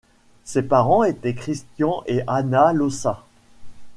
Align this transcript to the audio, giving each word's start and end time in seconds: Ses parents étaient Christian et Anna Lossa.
Ses 0.45 0.63
parents 0.63 1.03
étaient 1.03 1.35
Christian 1.35 2.01
et 2.07 2.23
Anna 2.25 2.73
Lossa. 2.73 3.23